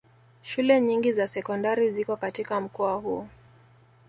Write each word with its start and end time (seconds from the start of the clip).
Shule 0.41 0.81
nyingi 0.81 1.13
za 1.13 1.27
sekondari 1.27 1.91
ziko 1.91 2.15
katika 2.15 2.61
mkoa 2.61 2.95
huu 2.95 3.27